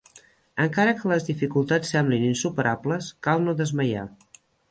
[0.63, 4.09] Encara que les dificultats semblin insuperables cal no desmaiar.